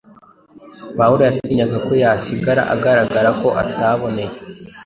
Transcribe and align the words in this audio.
pawulo 0.97 1.21
yatinyaga 1.27 1.77
ko 1.85 1.91
yasigara 2.03 2.61
agaragara 2.73 3.29
ko 3.41 3.47
ataboneye 3.61 4.33